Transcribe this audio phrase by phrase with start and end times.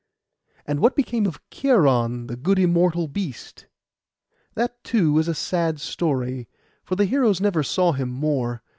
[0.65, 3.67] And what became of Cheiron, the good immortal beast?
[4.55, 6.49] That, too, is a sad story;
[6.83, 8.63] for the heroes never saw him more.